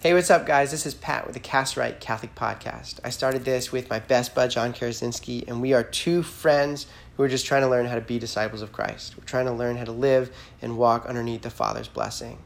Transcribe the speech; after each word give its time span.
Hey, 0.00 0.14
what's 0.14 0.30
up, 0.30 0.46
guys? 0.46 0.70
This 0.70 0.86
is 0.86 0.94
Pat 0.94 1.26
with 1.26 1.34
the 1.34 1.40
Cast 1.40 1.76
Right 1.76 1.98
Catholic 1.98 2.32
Podcast. 2.36 3.00
I 3.02 3.10
started 3.10 3.44
this 3.44 3.72
with 3.72 3.90
my 3.90 3.98
best 3.98 4.32
bud, 4.32 4.48
John 4.48 4.72
Karasinski, 4.72 5.48
and 5.48 5.60
we 5.60 5.72
are 5.72 5.82
two 5.82 6.22
friends 6.22 6.86
who 7.16 7.24
are 7.24 7.28
just 7.28 7.46
trying 7.46 7.62
to 7.62 7.68
learn 7.68 7.86
how 7.86 7.96
to 7.96 8.00
be 8.00 8.20
disciples 8.20 8.62
of 8.62 8.70
Christ. 8.70 9.18
We're 9.18 9.24
trying 9.24 9.46
to 9.46 9.52
learn 9.52 9.76
how 9.76 9.82
to 9.82 9.90
live 9.90 10.30
and 10.62 10.78
walk 10.78 11.06
underneath 11.06 11.42
the 11.42 11.50
Father's 11.50 11.88
blessing. 11.88 12.38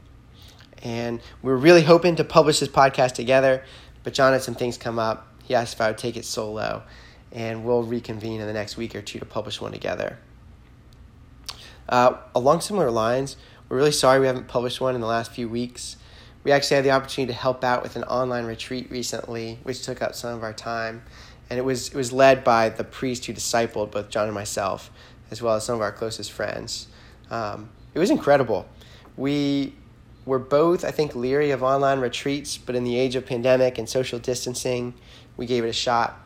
And 0.81 1.21
we 1.43 1.51
are 1.51 1.55
really 1.55 1.83
hoping 1.83 2.15
to 2.15 2.23
publish 2.23 2.59
this 2.59 2.69
podcast 2.69 3.11
together, 3.11 3.63
but 4.01 4.15
John 4.15 4.33
had 4.33 4.41
some 4.41 4.55
things 4.55 4.79
come 4.79 4.97
up. 4.97 5.27
He 5.43 5.53
asked 5.53 5.75
if 5.75 5.81
I 5.81 5.89
would 5.89 5.99
take 5.99 6.17
it 6.17 6.25
solo, 6.25 6.81
and 7.31 7.63
we'll 7.63 7.83
reconvene 7.83 8.41
in 8.41 8.47
the 8.47 8.53
next 8.53 8.77
week 8.77 8.95
or 8.95 9.03
two 9.03 9.19
to 9.19 9.25
publish 9.25 9.61
one 9.61 9.73
together. 9.73 10.17
Uh, 11.87 12.17
along 12.33 12.61
similar 12.61 12.89
lines, 12.89 13.37
we're 13.69 13.77
really 13.77 13.91
sorry 13.91 14.19
we 14.19 14.25
haven't 14.25 14.47
published 14.47 14.81
one 14.81 14.95
in 14.95 15.01
the 15.01 15.07
last 15.07 15.31
few 15.31 15.47
weeks. 15.47 15.97
We 16.43 16.51
actually 16.51 16.75
had 16.75 16.85
the 16.85 16.91
opportunity 16.91 17.33
to 17.33 17.39
help 17.39 17.63
out 17.63 17.83
with 17.83 17.95
an 17.95 18.03
online 18.03 18.45
retreat 18.45 18.91
recently, 18.91 19.59
which 19.63 19.81
took 19.83 20.01
up 20.01 20.13
some 20.15 20.33
of 20.33 20.43
our 20.43 20.53
time. 20.53 21.03
And 21.49 21.59
it 21.59 21.61
was, 21.63 21.89
it 21.89 21.95
was 21.95 22.11
led 22.11 22.43
by 22.43 22.69
the 22.69 22.83
priest 22.83 23.25
who 23.25 23.33
discipled 23.33 23.91
both 23.91 24.09
John 24.09 24.25
and 24.25 24.33
myself, 24.33 24.91
as 25.31 25.41
well 25.41 25.55
as 25.55 25.65
some 25.65 25.75
of 25.75 25.81
our 25.81 25.91
closest 25.91 26.31
friends. 26.31 26.87
Um, 27.29 27.69
it 27.93 27.99
was 27.99 28.09
incredible. 28.09 28.67
We 29.15 29.75
were 30.25 30.39
both, 30.39 30.83
I 30.83 30.91
think, 30.91 31.15
leery 31.15 31.51
of 31.51 31.63
online 31.63 31.99
retreats, 31.99 32.57
but 32.57 32.75
in 32.75 32.83
the 32.83 32.97
age 32.97 33.15
of 33.15 33.25
pandemic 33.25 33.77
and 33.77 33.87
social 33.87 34.19
distancing, 34.19 34.93
we 35.37 35.45
gave 35.45 35.63
it 35.63 35.69
a 35.69 35.73
shot. 35.73 36.19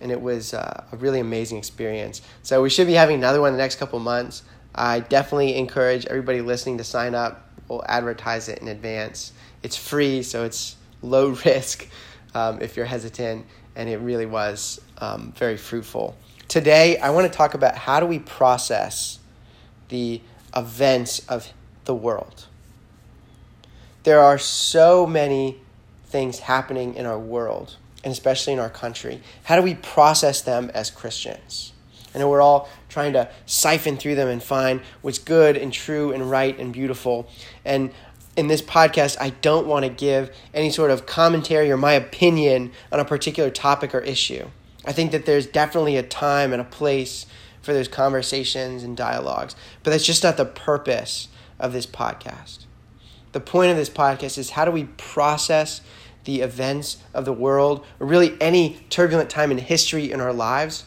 And 0.00 0.12
it 0.12 0.20
was 0.20 0.54
uh, 0.54 0.84
a 0.92 0.96
really 0.96 1.18
amazing 1.18 1.58
experience. 1.58 2.22
So 2.42 2.62
we 2.62 2.70
should 2.70 2.86
be 2.86 2.92
having 2.92 3.16
another 3.16 3.40
one 3.40 3.48
in 3.48 3.56
the 3.56 3.62
next 3.62 3.76
couple 3.76 3.98
months. 3.98 4.42
I 4.74 5.00
definitely 5.00 5.56
encourage 5.56 6.06
everybody 6.06 6.40
listening 6.40 6.78
to 6.78 6.84
sign 6.84 7.14
up. 7.14 7.50
We'll 7.68 7.84
advertise 7.86 8.48
it 8.48 8.60
in 8.60 8.68
advance. 8.68 9.32
It's 9.62 9.76
free, 9.76 10.22
so 10.22 10.44
it's 10.44 10.76
low 11.02 11.28
risk 11.44 11.88
um, 12.34 12.60
if 12.60 12.76
you're 12.76 12.86
hesitant, 12.86 13.46
and 13.76 13.88
it 13.88 13.98
really 13.98 14.26
was 14.26 14.80
um, 14.98 15.32
very 15.36 15.56
fruitful. 15.56 16.16
Today, 16.48 16.98
I 16.98 17.10
want 17.10 17.30
to 17.30 17.36
talk 17.36 17.54
about 17.54 17.76
how 17.76 18.00
do 18.00 18.06
we 18.06 18.18
process 18.18 19.18
the 19.88 20.20
events 20.56 21.20
of 21.28 21.52
the 21.84 21.94
world. 21.94 22.46
There 24.04 24.20
are 24.20 24.38
so 24.38 25.06
many 25.06 25.58
things 26.06 26.38
happening 26.40 26.94
in 26.94 27.04
our 27.04 27.18
world, 27.18 27.76
and 28.02 28.12
especially 28.12 28.54
in 28.54 28.58
our 28.58 28.70
country. 28.70 29.20
How 29.44 29.56
do 29.56 29.62
we 29.62 29.74
process 29.74 30.40
them 30.40 30.70
as 30.72 30.90
Christians? 30.90 31.72
I 32.14 32.18
know 32.18 32.28
we're 32.30 32.40
all 32.40 32.68
trying 32.88 33.12
to 33.12 33.28
siphon 33.44 33.96
through 33.96 34.14
them 34.14 34.28
and 34.28 34.42
find 34.42 34.80
what's 35.02 35.18
good 35.18 35.56
and 35.56 35.72
true 35.72 36.12
and 36.12 36.30
right 36.30 36.58
and 36.58 36.72
beautiful. 36.72 37.28
And 37.64 37.92
in 38.38 38.46
this 38.46 38.62
podcast, 38.62 39.16
I 39.20 39.30
don't 39.30 39.66
want 39.66 39.84
to 39.84 39.90
give 39.90 40.30
any 40.54 40.70
sort 40.70 40.92
of 40.92 41.06
commentary 41.06 41.72
or 41.72 41.76
my 41.76 41.94
opinion 41.94 42.70
on 42.92 43.00
a 43.00 43.04
particular 43.04 43.50
topic 43.50 43.92
or 43.92 43.98
issue. 43.98 44.46
I 44.84 44.92
think 44.92 45.10
that 45.10 45.26
there's 45.26 45.44
definitely 45.44 45.96
a 45.96 46.04
time 46.04 46.52
and 46.52 46.62
a 46.62 46.64
place 46.64 47.26
for 47.60 47.72
those 47.72 47.88
conversations 47.88 48.84
and 48.84 48.96
dialogues, 48.96 49.56
but 49.82 49.90
that's 49.90 50.06
just 50.06 50.22
not 50.22 50.36
the 50.36 50.44
purpose 50.44 51.26
of 51.58 51.72
this 51.72 51.84
podcast. 51.84 52.66
The 53.32 53.40
point 53.40 53.72
of 53.72 53.76
this 53.76 53.90
podcast 53.90 54.38
is 54.38 54.50
how 54.50 54.64
do 54.64 54.70
we 54.70 54.84
process 54.84 55.80
the 56.22 56.40
events 56.40 56.98
of 57.12 57.24
the 57.24 57.32
world, 57.32 57.84
or 57.98 58.06
really 58.06 58.40
any 58.40 58.86
turbulent 58.88 59.30
time 59.30 59.50
in 59.50 59.58
history 59.58 60.12
in 60.12 60.20
our 60.20 60.32
lives, 60.32 60.84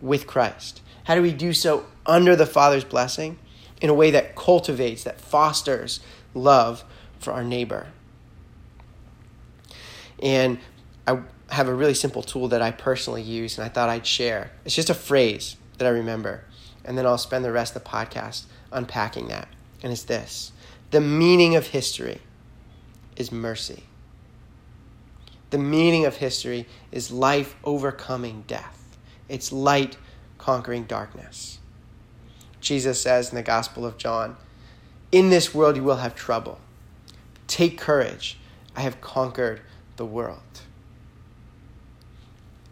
with 0.00 0.26
Christ? 0.26 0.80
How 1.04 1.14
do 1.14 1.20
we 1.20 1.32
do 1.32 1.52
so 1.52 1.84
under 2.06 2.34
the 2.34 2.46
Father's 2.46 2.84
blessing 2.84 3.38
in 3.82 3.90
a 3.90 3.94
way 3.94 4.10
that 4.10 4.36
cultivates, 4.36 5.04
that 5.04 5.20
fosters 5.20 6.00
love 6.34 6.84
for 7.18 7.32
our 7.32 7.44
neighbor. 7.44 7.86
And 10.22 10.58
I 11.06 11.20
have 11.50 11.68
a 11.68 11.74
really 11.74 11.94
simple 11.94 12.22
tool 12.22 12.48
that 12.48 12.62
I 12.62 12.70
personally 12.70 13.22
use 13.22 13.58
and 13.58 13.64
I 13.64 13.68
thought 13.68 13.88
I'd 13.88 14.06
share. 14.06 14.50
It's 14.64 14.74
just 14.74 14.90
a 14.90 14.94
phrase 14.94 15.56
that 15.78 15.86
I 15.86 15.90
remember. 15.90 16.44
And 16.84 16.98
then 16.98 17.06
I'll 17.06 17.18
spend 17.18 17.44
the 17.44 17.52
rest 17.52 17.74
of 17.74 17.82
the 17.82 17.88
podcast 17.88 18.44
unpacking 18.72 19.28
that. 19.28 19.48
And 19.82 19.92
it's 19.92 20.02
this 20.02 20.52
The 20.90 21.00
meaning 21.00 21.56
of 21.56 21.68
history 21.68 22.20
is 23.16 23.30
mercy. 23.30 23.84
The 25.50 25.58
meaning 25.58 26.04
of 26.04 26.16
history 26.16 26.66
is 26.90 27.12
life 27.12 27.54
overcoming 27.62 28.44
death, 28.46 28.96
it's 29.28 29.52
light 29.52 29.96
conquering 30.38 30.84
darkness. 30.84 31.58
Jesus 32.60 33.00
says 33.00 33.28
in 33.28 33.36
the 33.36 33.42
Gospel 33.42 33.84
of 33.84 33.98
John, 33.98 34.36
In 35.14 35.30
this 35.30 35.54
world 35.54 35.76
you 35.76 35.84
will 35.84 35.98
have 35.98 36.16
trouble. 36.16 36.58
Take 37.46 37.78
courage. 37.78 38.36
I 38.74 38.80
have 38.80 39.00
conquered 39.00 39.60
the 39.94 40.04
world. 40.04 40.40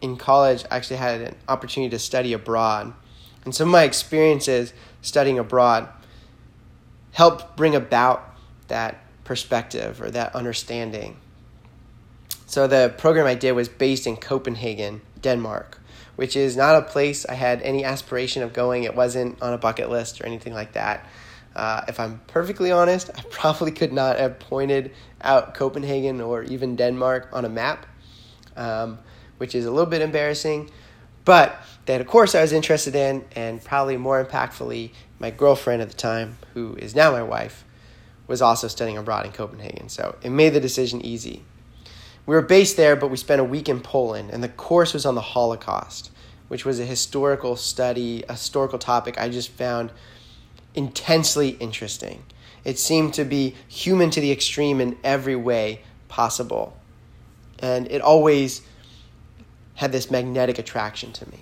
In 0.00 0.16
college, 0.16 0.64
I 0.68 0.74
actually 0.74 0.96
had 0.96 1.20
an 1.20 1.36
opportunity 1.46 1.90
to 1.90 2.00
study 2.00 2.32
abroad. 2.32 2.94
And 3.44 3.54
some 3.54 3.68
of 3.68 3.72
my 3.72 3.84
experiences 3.84 4.72
studying 5.02 5.38
abroad 5.38 5.88
helped 7.12 7.56
bring 7.56 7.76
about 7.76 8.34
that 8.66 9.04
perspective 9.22 10.02
or 10.02 10.10
that 10.10 10.34
understanding. 10.34 11.18
So, 12.46 12.66
the 12.66 12.92
program 12.98 13.24
I 13.24 13.36
did 13.36 13.52
was 13.52 13.68
based 13.68 14.04
in 14.04 14.16
Copenhagen, 14.16 15.00
Denmark, 15.20 15.78
which 16.16 16.34
is 16.34 16.56
not 16.56 16.74
a 16.74 16.82
place 16.82 17.24
I 17.24 17.34
had 17.34 17.62
any 17.62 17.84
aspiration 17.84 18.42
of 18.42 18.52
going. 18.52 18.82
It 18.82 18.96
wasn't 18.96 19.40
on 19.40 19.52
a 19.52 19.58
bucket 19.58 19.90
list 19.90 20.20
or 20.20 20.26
anything 20.26 20.54
like 20.54 20.72
that. 20.72 21.06
Uh, 21.54 21.84
if 21.88 22.00
I'm 22.00 22.20
perfectly 22.26 22.72
honest, 22.72 23.10
I 23.14 23.22
probably 23.30 23.72
could 23.72 23.92
not 23.92 24.18
have 24.18 24.38
pointed 24.38 24.92
out 25.20 25.54
Copenhagen 25.54 26.20
or 26.20 26.42
even 26.44 26.76
Denmark 26.76 27.28
on 27.32 27.44
a 27.44 27.48
map, 27.48 27.86
um, 28.56 28.98
which 29.38 29.54
is 29.54 29.66
a 29.66 29.70
little 29.70 29.90
bit 29.90 30.02
embarrassing. 30.02 30.70
But 31.24 31.56
had 31.86 32.00
a 32.00 32.04
course 32.04 32.34
I 32.34 32.40
was 32.40 32.52
interested 32.52 32.94
in, 32.94 33.24
and 33.36 33.62
probably 33.62 33.96
more 33.96 34.24
impactfully, 34.24 34.92
my 35.18 35.30
girlfriend 35.30 35.82
at 35.82 35.88
the 35.88 35.96
time, 35.96 36.38
who 36.54 36.74
is 36.76 36.94
now 36.94 37.12
my 37.12 37.22
wife, 37.22 37.64
was 38.26 38.40
also 38.40 38.68
studying 38.68 38.96
abroad 38.96 39.26
in 39.26 39.32
Copenhagen. 39.32 39.88
So 39.88 40.16
it 40.22 40.30
made 40.30 40.50
the 40.54 40.60
decision 40.60 41.04
easy. 41.04 41.44
We 42.24 42.34
were 42.34 42.42
based 42.42 42.76
there, 42.76 42.96
but 42.96 43.08
we 43.08 43.16
spent 43.16 43.40
a 43.40 43.44
week 43.44 43.68
in 43.68 43.80
Poland, 43.80 44.30
and 44.30 44.42
the 44.42 44.48
course 44.48 44.94
was 44.94 45.04
on 45.04 45.16
the 45.16 45.20
Holocaust, 45.20 46.10
which 46.48 46.64
was 46.64 46.78
a 46.78 46.84
historical 46.84 47.56
study, 47.56 48.24
a 48.28 48.32
historical 48.32 48.78
topic 48.78 49.18
I 49.18 49.28
just 49.28 49.50
found 49.50 49.90
intensely 50.74 51.50
interesting. 51.50 52.24
It 52.64 52.78
seemed 52.78 53.14
to 53.14 53.24
be 53.24 53.54
human 53.68 54.10
to 54.10 54.20
the 54.20 54.30
extreme 54.30 54.80
in 54.80 54.96
every 55.02 55.36
way 55.36 55.82
possible. 56.08 56.76
And 57.58 57.90
it 57.90 58.00
always 58.00 58.62
had 59.74 59.92
this 59.92 60.10
magnetic 60.10 60.58
attraction 60.58 61.12
to 61.12 61.30
me. 61.30 61.40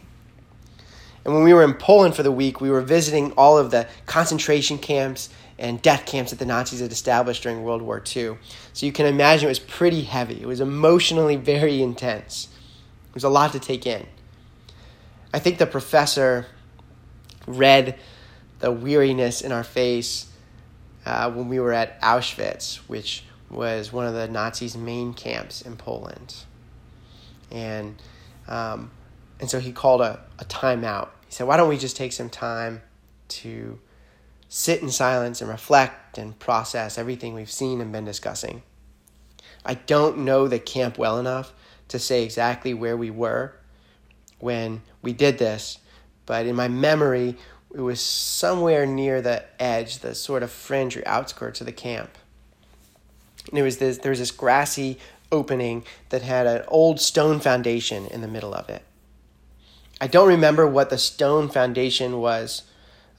And 1.24 1.34
when 1.34 1.42
we 1.42 1.52
were 1.52 1.64
in 1.64 1.74
Poland 1.74 2.14
for 2.14 2.22
the 2.22 2.32
week, 2.32 2.60
we 2.60 2.70
were 2.70 2.80
visiting 2.80 3.32
all 3.32 3.58
of 3.58 3.70
the 3.70 3.86
concentration 4.06 4.78
camps 4.78 5.28
and 5.58 5.82
death 5.82 6.06
camps 6.06 6.30
that 6.30 6.38
the 6.38 6.46
Nazis 6.46 6.80
had 6.80 6.90
established 6.90 7.42
during 7.42 7.62
World 7.62 7.82
War 7.82 7.98
II. 7.98 8.38
So 8.72 8.86
you 8.86 8.92
can 8.92 9.04
imagine 9.04 9.46
it 9.46 9.50
was 9.50 9.58
pretty 9.58 10.02
heavy. 10.02 10.40
It 10.40 10.46
was 10.46 10.60
emotionally 10.60 11.36
very 11.52 11.82
intense. 11.82 12.48
It 13.08 13.14
was 13.14 13.24
a 13.24 13.28
lot 13.28 13.52
to 13.52 13.60
take 13.60 13.86
in. 13.86 14.06
I 15.34 15.38
think 15.38 15.58
the 15.58 15.66
professor 15.66 16.46
read 17.46 17.98
the 18.60 18.70
weariness 18.70 19.40
in 19.40 19.52
our 19.52 19.64
face 19.64 20.30
uh, 21.04 21.30
when 21.30 21.48
we 21.48 21.58
were 21.58 21.72
at 21.72 22.00
Auschwitz, 22.00 22.76
which 22.88 23.24
was 23.50 23.92
one 23.92 24.06
of 24.06 24.14
the 24.14 24.28
Nazis' 24.28 24.76
main 24.76 25.12
camps 25.12 25.62
in 25.62 25.76
Poland. 25.76 26.36
And, 27.50 28.00
um, 28.46 28.90
and 29.40 29.50
so 29.50 29.58
he 29.58 29.72
called 29.72 30.02
a, 30.02 30.20
a 30.38 30.44
timeout. 30.44 31.08
He 31.26 31.32
said, 31.32 31.46
Why 31.46 31.56
don't 31.56 31.68
we 31.68 31.78
just 31.78 31.96
take 31.96 32.12
some 32.12 32.30
time 32.30 32.82
to 33.28 33.80
sit 34.48 34.82
in 34.82 34.90
silence 34.90 35.40
and 35.40 35.50
reflect 35.50 36.18
and 36.18 36.38
process 36.38 36.98
everything 36.98 37.34
we've 37.34 37.50
seen 37.50 37.80
and 37.80 37.90
been 37.90 38.04
discussing? 38.04 38.62
I 39.64 39.74
don't 39.74 40.18
know 40.18 40.48
the 40.48 40.58
camp 40.58 40.96
well 40.96 41.18
enough 41.18 41.52
to 41.88 41.98
say 41.98 42.22
exactly 42.22 42.72
where 42.72 42.96
we 42.96 43.10
were 43.10 43.54
when 44.38 44.82
we 45.02 45.12
did 45.12 45.38
this, 45.38 45.78
but 46.24 46.46
in 46.46 46.56
my 46.56 46.68
memory, 46.68 47.36
it 47.74 47.80
was 47.80 48.00
somewhere 48.00 48.86
near 48.86 49.22
the 49.22 49.44
edge, 49.60 49.98
the 49.98 50.14
sort 50.14 50.42
of 50.42 50.50
fringe 50.50 50.96
or 50.96 51.06
outskirts 51.06 51.60
of 51.60 51.66
the 51.66 51.72
camp. 51.72 52.10
And 53.48 53.58
it 53.58 53.62
was 53.62 53.78
this, 53.78 53.98
there 53.98 54.10
was 54.10 54.18
this 54.18 54.30
grassy 54.30 54.98
opening 55.32 55.84
that 56.08 56.22
had 56.22 56.46
an 56.46 56.64
old 56.68 57.00
stone 57.00 57.40
foundation 57.40 58.06
in 58.06 58.20
the 58.20 58.28
middle 58.28 58.54
of 58.54 58.68
it. 58.68 58.82
I 60.00 60.06
don't 60.06 60.28
remember 60.28 60.66
what 60.66 60.90
the 60.90 60.98
stone 60.98 61.48
foundation 61.48 62.20
was, 62.20 62.62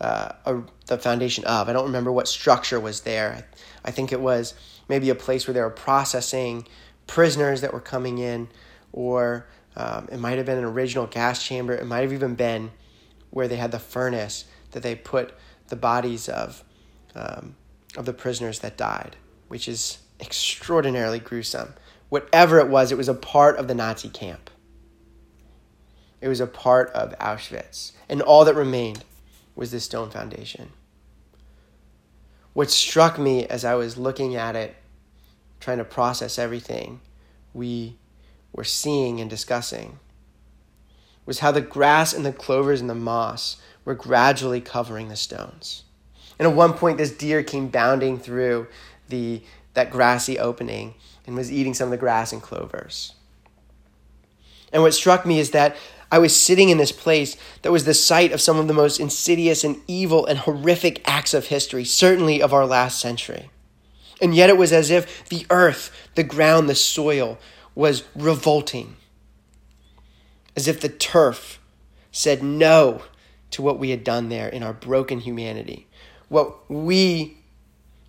uh, 0.02 0.34
or 0.46 0.66
the 0.88 0.98
foundation 0.98 1.46
of. 1.46 1.70
I 1.70 1.74
don't 1.74 1.86
remember 1.86 2.12
what 2.12 2.28
structure 2.28 2.80
was 2.80 3.02
there. 3.02 3.48
I 3.86 3.92
think 3.92 4.12
it 4.12 4.20
was 4.20 4.56
maybe 4.90 5.10
a 5.10 5.16
place 5.16 5.48
where 5.48 5.54
they 5.54 5.62
were 5.62 5.70
processing 5.70 6.68
prisoners 7.08 7.62
that 7.62 7.72
were 7.72 7.80
coming 7.80 8.18
in, 8.18 8.50
or 8.92 9.46
um, 9.76 10.10
it 10.12 10.18
might 10.18 10.38
have 10.38 10.46
been 10.46 10.58
an 10.58 10.66
original 10.66 11.06
gas 11.06 11.44
chamber. 11.46 11.74
It 11.74 11.86
might 11.86 12.02
have 12.02 12.14
even 12.14 12.36
been 12.36 12.72
where 13.32 13.48
they 13.48 13.56
had 13.56 13.72
the 13.72 13.80
furnace 13.80 14.46
that 14.72 14.84
they 14.84 14.96
put 14.96 15.34
the 15.68 15.76
bodies 15.76 16.30
of 16.30 16.64
um, 17.16 17.56
of 17.98 18.06
the 18.06 18.14
prisoners 18.14 18.60
that 18.60 18.78
died, 18.78 19.16
which 19.48 19.68
is 19.68 19.98
extraordinarily 20.20 21.20
gruesome. 21.20 21.74
whatever 22.10 22.60
it 22.60 22.68
was, 22.68 22.92
it 22.92 22.98
was 22.98 23.08
a 23.08 23.14
part 23.14 23.58
of 23.58 23.68
the 23.70 23.74
Nazi 23.74 24.10
camp. 24.10 24.50
It 26.20 26.28
was 26.28 26.42
a 26.42 26.48
part 26.48 26.90
of 26.92 27.18
Auschwitz. 27.20 27.94
And 28.10 28.22
all 28.22 28.44
that 28.46 28.54
remained 28.54 29.06
was 29.56 29.72
this 29.72 29.86
stone 29.86 30.10
foundation. 30.10 30.72
What 32.54 32.70
struck 32.70 33.18
me 33.18 33.46
as 33.46 33.64
I 33.64 33.76
was 33.76 33.98
looking 33.98 34.36
at 34.36 34.58
it, 34.58 34.76
trying 35.62 35.78
to 35.78 35.86
process 35.86 36.38
everything 36.38 37.00
we 37.54 37.98
were 38.52 38.66
seeing 38.66 39.22
and 39.22 39.30
discussing, 39.30 40.00
was 41.26 41.40
how 41.40 41.52
the 41.52 41.62
grass 41.62 42.14
and 42.14 42.26
the 42.26 42.34
clovers 42.34 42.82
and 42.82 42.90
the 42.90 42.96
moss 42.96 43.58
were 43.86 43.96
gradually 43.96 44.62
covering 44.62 45.10
the 45.10 45.16
stones. 45.16 45.84
And 46.40 46.48
at 46.48 46.56
one 46.56 46.74
point, 46.74 46.98
this 46.98 47.12
deer 47.12 47.44
came 47.44 47.68
bounding 47.68 48.18
through 48.18 48.68
the, 49.10 49.44
that 49.74 49.92
grassy 49.92 50.40
opening 50.40 50.96
and 51.26 51.36
was 51.36 51.52
eating 51.52 51.74
some 51.74 51.88
of 51.88 51.92
the 51.92 51.98
grass 51.98 52.34
and 52.34 52.42
clovers. 52.42 53.14
And 54.74 54.82
what 54.82 54.94
struck 54.94 55.26
me 55.26 55.40
is 55.40 55.52
that 55.52 55.76
I 56.12 56.20
was 56.20 56.36
sitting 56.36 56.70
in 56.70 56.78
this 56.78 56.92
place 56.92 57.38
that 57.62 57.72
was 57.72 57.86
the 57.86 57.94
site 57.94 58.32
of 58.32 58.42
some 58.42 58.58
of 58.58 58.68
the 58.68 58.74
most 58.74 59.00
insidious 59.00 59.64
and 59.64 59.78
evil 59.88 60.26
and 60.26 60.40
horrific 60.40 61.08
acts 61.08 61.34
of 61.34 61.48
history, 61.48 61.86
certainly 61.86 62.42
of 62.42 62.54
our 62.54 62.66
last 62.66 63.00
century. 63.00 63.50
And 64.22 64.36
yet 64.36 64.50
it 64.50 64.58
was 64.58 64.74
as 64.74 64.90
if 64.90 65.28
the 65.30 65.46
earth, 65.50 65.92
the 66.16 66.24
ground, 66.24 66.68
the 66.68 66.76
soil 66.76 67.40
was 67.76 68.04
revolting, 68.14 68.98
as 70.56 70.68
if 70.68 70.82
the 70.82 70.90
turf 70.90 71.60
said 72.12 72.44
no 72.44 73.04
to 73.52 73.62
what 73.62 73.80
we 73.80 73.90
had 73.90 74.04
done 74.04 74.30
there 74.30 74.48
in 74.48 74.64
our 74.64 74.74
broken 74.74 75.20
humanity, 75.20 75.88
what 76.30 76.70
we 76.70 77.38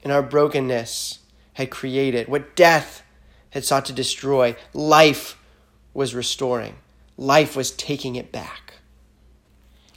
in 0.03 0.11
our 0.11 0.23
brokenness 0.23 1.21
had 1.55 1.71
created, 1.71 2.29
what 2.29 2.57
death 2.57 3.03
had 3.51 3.65
sought 3.65 3.85
to 3.87 3.93
destroy, 3.93 4.57
life 4.73 5.39
was 5.95 6.15
restoring, 6.15 6.75
life 7.17 7.55
was 7.55 7.71
taking 7.71 8.17
it 8.17 8.33
back. 8.33 8.75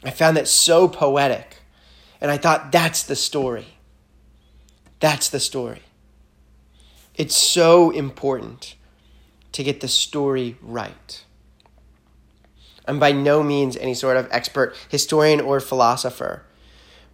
I 0.03 0.11
found 0.11 0.37
that 0.37 0.47
so 0.47 0.87
poetic, 0.87 1.57
and 2.21 2.29
I 2.29 2.37
thought 2.37 2.71
that's 2.71 3.03
the 3.03 3.15
story. 3.15 3.77
That's 4.99 5.29
the 5.29 5.39
story. 5.39 5.81
It's 7.15 7.35
so 7.35 7.91
important 7.91 8.75
to 9.53 9.63
get 9.63 9.79
the 9.79 9.87
story 9.87 10.57
right. 10.61 11.24
I'm 12.87 12.99
by 12.99 13.11
no 13.11 13.41
means 13.43 13.77
any 13.77 13.93
sort 13.93 14.17
of 14.17 14.27
expert 14.31 14.75
historian 14.89 15.41
or 15.41 15.59
philosopher, 15.59 16.43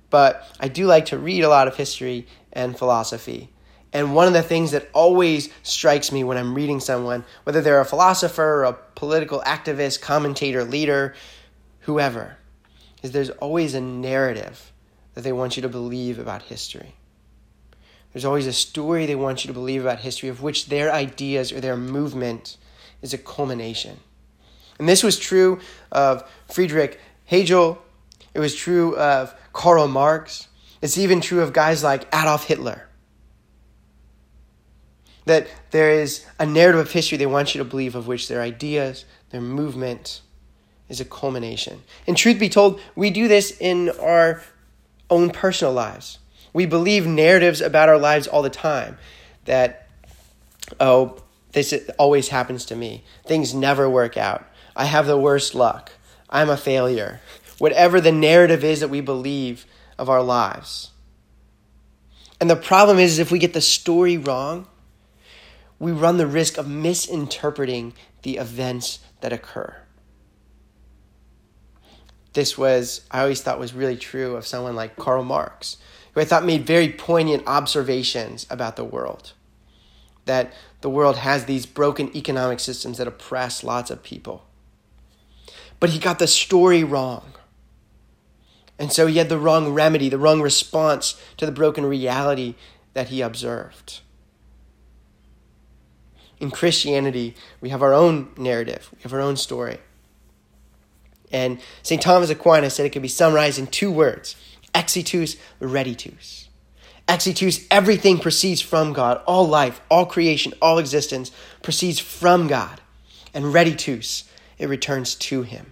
but 0.09 0.47
I 0.59 0.67
do 0.67 0.85
like 0.85 1.05
to 1.07 1.17
read 1.17 1.43
a 1.43 1.49
lot 1.49 1.67
of 1.67 1.77
history 1.77 2.27
and 2.51 2.77
philosophy. 2.77 3.49
And 3.93 4.15
one 4.15 4.27
of 4.27 4.33
the 4.33 4.43
things 4.43 4.71
that 4.71 4.89
always 4.93 5.49
strikes 5.63 6.11
me 6.11 6.23
when 6.23 6.37
I'm 6.37 6.55
reading 6.55 6.79
someone, 6.79 7.25
whether 7.43 7.61
they're 7.61 7.81
a 7.81 7.85
philosopher, 7.85 8.63
a 8.63 8.73
political 8.73 9.41
activist, 9.45 10.01
commentator, 10.01 10.63
leader, 10.63 11.13
whoever, 11.81 12.37
is 13.03 13.11
there's 13.11 13.29
always 13.31 13.73
a 13.73 13.81
narrative 13.81 14.71
that 15.13 15.21
they 15.21 15.33
want 15.33 15.57
you 15.57 15.61
to 15.61 15.69
believe 15.69 16.19
about 16.19 16.43
history. 16.43 16.95
There's 18.13 18.25
always 18.25 18.47
a 18.47 18.53
story 18.53 19.05
they 19.05 19.15
want 19.15 19.43
you 19.43 19.49
to 19.49 19.53
believe 19.53 19.81
about 19.81 19.99
history 19.99 20.29
of 20.29 20.41
which 20.41 20.67
their 20.67 20.91
ideas 20.91 21.51
or 21.51 21.59
their 21.59 21.77
movement 21.77 22.57
is 23.01 23.13
a 23.13 23.17
culmination. 23.17 23.99
And 24.81 24.89
this 24.89 25.03
was 25.03 25.19
true 25.19 25.59
of 25.91 26.27
Friedrich 26.51 26.99
Hegel. 27.25 27.79
It 28.33 28.39
was 28.39 28.55
true 28.55 28.97
of 28.97 29.31
Karl 29.53 29.87
Marx. 29.87 30.47
It's 30.81 30.97
even 30.97 31.21
true 31.21 31.41
of 31.41 31.53
guys 31.53 31.83
like 31.83 32.07
Adolf 32.07 32.45
Hitler. 32.45 32.89
That 35.25 35.45
there 35.69 35.91
is 35.91 36.25
a 36.39 36.47
narrative 36.47 36.81
of 36.81 36.91
history 36.91 37.19
they 37.19 37.27
want 37.27 37.53
you 37.53 37.59
to 37.59 37.63
believe 37.63 37.93
of 37.93 38.07
which 38.07 38.27
their 38.27 38.41
ideas, 38.41 39.05
their 39.29 39.39
movement 39.39 40.21
is 40.89 40.99
a 40.99 41.05
culmination. 41.05 41.83
And 42.07 42.17
truth 42.17 42.39
be 42.39 42.49
told, 42.49 42.81
we 42.95 43.11
do 43.11 43.27
this 43.27 43.55
in 43.59 43.91
our 44.01 44.41
own 45.11 45.29
personal 45.29 45.73
lives. 45.73 46.17
We 46.53 46.65
believe 46.65 47.05
narratives 47.05 47.61
about 47.61 47.87
our 47.87 47.99
lives 47.99 48.25
all 48.25 48.41
the 48.41 48.49
time 48.49 48.97
that, 49.45 49.87
oh, 50.79 51.21
this 51.51 51.71
always 51.99 52.29
happens 52.29 52.65
to 52.65 52.75
me. 52.75 53.03
Things 53.27 53.53
never 53.53 53.87
work 53.87 54.17
out. 54.17 54.47
I 54.81 54.85
have 54.85 55.05
the 55.05 55.15
worst 55.15 55.53
luck. 55.53 55.91
I'm 56.27 56.49
a 56.49 56.57
failure. 56.57 57.21
Whatever 57.59 58.01
the 58.01 58.11
narrative 58.11 58.63
is 58.63 58.79
that 58.79 58.87
we 58.87 58.99
believe 58.99 59.67
of 59.99 60.09
our 60.09 60.23
lives. 60.23 60.89
And 62.39 62.49
the 62.49 62.55
problem 62.55 62.97
is, 62.97 63.11
is 63.11 63.19
if 63.19 63.29
we 63.29 63.37
get 63.37 63.53
the 63.53 63.61
story 63.61 64.17
wrong, 64.17 64.65
we 65.77 65.91
run 65.91 66.17
the 66.17 66.25
risk 66.25 66.57
of 66.57 66.67
misinterpreting 66.67 67.93
the 68.23 68.37
events 68.37 69.01
that 69.19 69.31
occur. 69.31 69.75
This 72.33 72.57
was, 72.57 73.01
I 73.11 73.21
always 73.21 73.43
thought, 73.43 73.59
was 73.59 73.75
really 73.75 73.97
true 73.97 74.35
of 74.35 74.47
someone 74.47 74.75
like 74.75 74.95
Karl 74.95 75.23
Marx, 75.23 75.77
who 76.15 76.21
I 76.21 76.25
thought 76.25 76.43
made 76.43 76.65
very 76.65 76.91
poignant 76.91 77.43
observations 77.45 78.47
about 78.49 78.77
the 78.77 78.83
world. 78.83 79.33
That 80.25 80.51
the 80.81 80.89
world 80.89 81.17
has 81.17 81.45
these 81.45 81.67
broken 81.67 82.17
economic 82.17 82.59
systems 82.59 82.97
that 82.97 83.07
oppress 83.07 83.63
lots 83.63 83.91
of 83.91 84.01
people 84.01 84.47
but 85.81 85.89
he 85.89 85.99
got 85.99 86.19
the 86.19 86.27
story 86.27 86.85
wrong. 86.85 87.33
And 88.79 88.93
so 88.93 89.07
he 89.07 89.17
had 89.17 89.29
the 89.29 89.37
wrong 89.37 89.73
remedy, 89.73 90.07
the 90.07 90.17
wrong 90.17 90.41
response 90.41 91.19
to 91.37 91.45
the 91.45 91.51
broken 91.51 91.85
reality 91.85 92.55
that 92.93 93.09
he 93.09 93.21
observed. 93.21 93.99
In 96.39 96.51
Christianity, 96.51 97.35
we 97.59 97.69
have 97.69 97.81
our 97.81 97.93
own 97.93 98.29
narrative, 98.37 98.89
we 98.95 99.01
have 99.01 99.13
our 99.13 99.19
own 99.19 99.35
story. 99.35 99.79
And 101.31 101.59
St. 101.83 102.01
Thomas 102.01 102.29
Aquinas 102.29 102.75
said 102.75 102.85
it 102.85 102.91
could 102.91 103.01
be 103.01 103.07
summarized 103.07 103.59
in 103.59 103.67
two 103.67 103.91
words 103.91 104.35
exitus 104.73 105.37
reditus. 105.59 106.47
Exitus, 107.07 107.65
everything 107.71 108.19
proceeds 108.19 108.61
from 108.61 108.93
God. 108.93 109.21
All 109.25 109.47
life, 109.47 109.81
all 109.89 110.05
creation, 110.05 110.53
all 110.61 110.77
existence 110.77 111.31
proceeds 111.61 111.99
from 111.99 112.47
God. 112.47 112.79
And 113.33 113.45
reditus, 113.45 114.25
it 114.61 114.69
returns 114.69 115.15
to 115.15 115.41
him. 115.41 115.70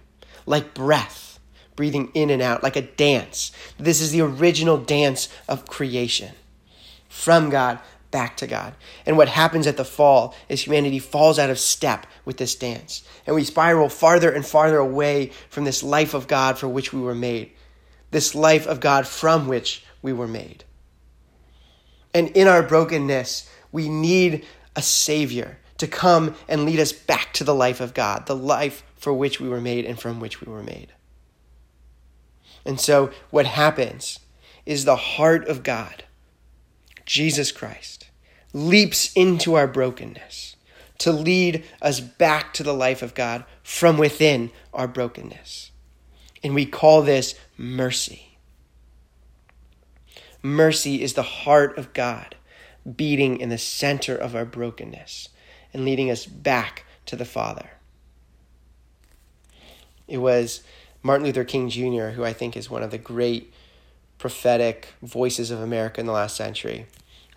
Like 0.50 0.74
breath, 0.74 1.38
breathing 1.76 2.10
in 2.12 2.28
and 2.28 2.42
out, 2.42 2.64
like 2.64 2.74
a 2.74 2.82
dance. 2.82 3.52
This 3.78 4.00
is 4.00 4.10
the 4.10 4.20
original 4.20 4.76
dance 4.76 5.28
of 5.48 5.66
creation. 5.66 6.34
From 7.08 7.50
God, 7.50 7.78
back 8.10 8.36
to 8.38 8.48
God. 8.48 8.74
And 9.06 9.16
what 9.16 9.28
happens 9.28 9.68
at 9.68 9.76
the 9.76 9.84
fall 9.84 10.34
is 10.48 10.62
humanity 10.62 10.98
falls 10.98 11.38
out 11.38 11.50
of 11.50 11.58
step 11.60 12.04
with 12.24 12.36
this 12.38 12.56
dance. 12.56 13.04
And 13.28 13.36
we 13.36 13.44
spiral 13.44 13.88
farther 13.88 14.32
and 14.32 14.44
farther 14.44 14.78
away 14.78 15.30
from 15.48 15.62
this 15.62 15.84
life 15.84 16.14
of 16.14 16.26
God 16.26 16.58
for 16.58 16.66
which 16.66 16.92
we 16.92 17.00
were 17.00 17.14
made, 17.14 17.52
this 18.10 18.34
life 18.34 18.66
of 18.66 18.80
God 18.80 19.06
from 19.06 19.46
which 19.46 19.84
we 20.02 20.12
were 20.12 20.26
made. 20.26 20.64
And 22.12 22.26
in 22.30 22.48
our 22.48 22.64
brokenness, 22.64 23.48
we 23.70 23.88
need 23.88 24.44
a 24.74 24.82
Savior 24.82 25.58
to 25.78 25.86
come 25.86 26.34
and 26.48 26.64
lead 26.64 26.80
us 26.80 26.92
back 26.92 27.32
to 27.34 27.44
the 27.44 27.54
life 27.54 27.80
of 27.80 27.94
God, 27.94 28.26
the 28.26 28.34
life 28.34 28.82
for 29.00 29.12
which 29.12 29.40
we 29.40 29.48
were 29.48 29.60
made 29.60 29.84
and 29.84 29.98
from 29.98 30.20
which 30.20 30.40
we 30.40 30.52
were 30.52 30.62
made. 30.62 30.92
And 32.64 32.78
so, 32.78 33.10
what 33.30 33.46
happens 33.46 34.20
is 34.66 34.84
the 34.84 34.96
heart 34.96 35.48
of 35.48 35.62
God, 35.62 36.04
Jesus 37.06 37.50
Christ, 37.50 38.08
leaps 38.52 39.12
into 39.14 39.54
our 39.54 39.66
brokenness 39.66 40.56
to 40.98 41.12
lead 41.12 41.64
us 41.80 41.98
back 41.98 42.52
to 42.52 42.62
the 42.62 42.74
life 42.74 43.00
of 43.00 43.14
God 43.14 43.44
from 43.62 43.96
within 43.96 44.50
our 44.74 44.86
brokenness. 44.86 45.70
And 46.44 46.54
we 46.54 46.66
call 46.66 47.00
this 47.00 47.34
mercy. 47.56 48.36
Mercy 50.42 51.02
is 51.02 51.14
the 51.14 51.22
heart 51.22 51.76
of 51.78 51.92
God 51.94 52.36
beating 52.96 53.40
in 53.40 53.48
the 53.48 53.58
center 53.58 54.14
of 54.14 54.34
our 54.34 54.44
brokenness 54.44 55.30
and 55.72 55.84
leading 55.84 56.10
us 56.10 56.26
back 56.26 56.84
to 57.06 57.16
the 57.16 57.24
Father. 57.24 57.70
It 60.10 60.18
was 60.18 60.62
Martin 61.02 61.26
Luther 61.26 61.44
King 61.44 61.70
Jr., 61.70 62.08
who 62.10 62.24
I 62.24 62.32
think 62.32 62.56
is 62.56 62.68
one 62.68 62.82
of 62.82 62.90
the 62.90 62.98
great 62.98 63.52
prophetic 64.18 64.88
voices 65.02 65.50
of 65.50 65.60
America 65.60 66.00
in 66.00 66.06
the 66.06 66.12
last 66.12 66.36
century, 66.36 66.86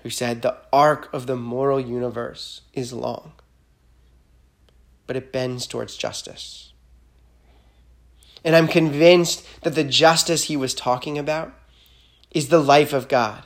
who 0.01 0.09
said, 0.09 0.41
The 0.41 0.57
arc 0.73 1.13
of 1.13 1.27
the 1.27 1.35
moral 1.35 1.79
universe 1.79 2.61
is 2.73 2.91
long, 2.91 3.33
but 5.07 5.15
it 5.15 5.31
bends 5.31 5.67
towards 5.67 5.95
justice. 5.95 6.73
And 8.43 8.55
I'm 8.55 8.67
convinced 8.67 9.47
that 9.61 9.75
the 9.75 9.85
justice 9.85 10.45
he 10.45 10.57
was 10.57 10.73
talking 10.73 11.17
about 11.17 11.53
is 12.31 12.49
the 12.49 12.61
life 12.61 12.91
of 12.91 13.07
God 13.07 13.43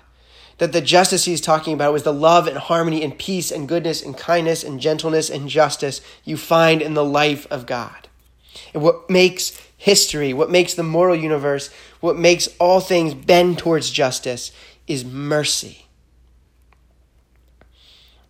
that 0.58 0.72
the 0.72 0.82
justice 0.82 1.26
he's 1.26 1.42
talking 1.42 1.74
about 1.74 1.94
was 1.94 2.04
the 2.04 2.14
love 2.14 2.48
and 2.48 2.58
harmony 2.58 3.04
and 3.04 3.18
peace 3.18 3.52
and 3.52 3.68
goodness 3.68 4.02
and 4.02 4.18
kindness 4.18 4.64
and 4.64 4.80
gentleness 4.80 5.30
and 5.30 5.50
justice 5.50 6.02
you 6.24 6.36
find 6.36 6.82
in 6.82 6.94
the 6.94 7.06
life 7.06 7.46
of 7.52 7.66
God. 7.66 8.07
And 8.74 8.84
what 8.84 9.10
makes 9.10 9.60
history, 9.78 10.34
what 10.34 10.50
makes 10.50 10.74
the 10.74 10.84
moral 10.84 11.16
universe, 11.16 11.70
what 12.00 12.18
makes 12.18 12.50
all 12.60 12.80
things 12.80 13.14
bend 13.14 13.60
towards 13.60 13.92
justice 13.92 14.52
is 14.88 15.06
mercy. 15.06 15.86